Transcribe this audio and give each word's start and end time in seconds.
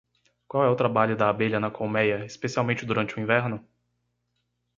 Qual 0.47 0.63
é 0.63 0.67
o 0.67 0.75
trabalho 0.75 1.15
da 1.15 1.29
abelha 1.29 1.59
na 1.59 1.69
colméia, 1.69 2.25
especialmente 2.25 2.87
durante 2.87 3.15
o 3.15 3.19
inverno? 3.19 3.63